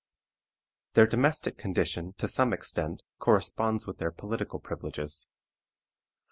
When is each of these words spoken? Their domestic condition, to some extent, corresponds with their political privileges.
Their 0.95 1.05
domestic 1.05 1.59
condition, 1.59 2.13
to 2.17 2.27
some 2.27 2.53
extent, 2.53 3.03
corresponds 3.19 3.85
with 3.85 3.99
their 3.99 4.09
political 4.11 4.59
privileges. 4.59 5.27